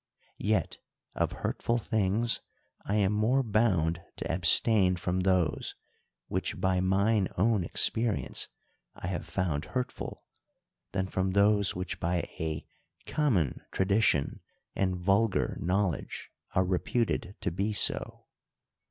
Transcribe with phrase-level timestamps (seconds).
[0.39, 0.79] Yet,
[1.13, 2.39] of hurtful things,
[2.85, 5.75] I am more bound to abstain from those,
[6.25, 8.47] which by mine own experience
[8.95, 10.23] I have found hurtful,
[10.91, 12.65] than from those which by a
[13.05, 14.39] common tradition
[14.75, 18.25] and vulgar knowledge are reputed to be so.